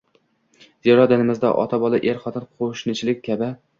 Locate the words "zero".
0.87-1.03